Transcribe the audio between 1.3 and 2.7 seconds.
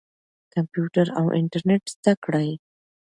انټرنیټ زده کړئ.